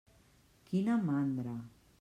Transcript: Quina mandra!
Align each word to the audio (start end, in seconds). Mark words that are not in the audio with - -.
Quina 0.71 0.97
mandra! 1.11 1.57